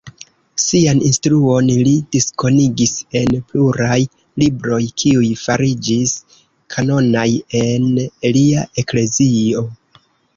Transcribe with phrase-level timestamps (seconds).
[0.61, 3.97] Sian instruon li diskonigis en pluraj
[4.43, 6.15] libroj, kiuj fariĝis
[6.77, 7.27] kanonaj
[7.61, 7.85] en
[8.39, 9.63] lia eklezio.